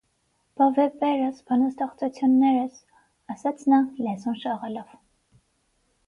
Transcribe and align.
-Բա 0.59 0.67
վեպերս, 0.77 1.41
բանաստեղծություններս,- 1.49 2.79
ասաց 3.33 3.61
նա 3.75 3.81
լեզուն 4.07 4.39
շաղելով: 4.45 4.97